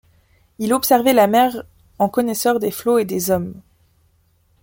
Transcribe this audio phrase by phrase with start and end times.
[0.57, 1.63] Il observait la mer
[1.99, 3.53] en connaisseur des flots et des hommes.